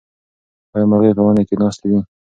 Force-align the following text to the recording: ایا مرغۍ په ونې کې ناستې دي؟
ایا 0.73 0.85
مرغۍ 0.89 1.11
په 1.17 1.21
ونې 1.25 1.43
کې 1.47 1.55
ناستې 1.61 1.85
دي؟ 1.91 1.99